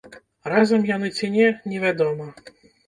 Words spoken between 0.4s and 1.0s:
Разам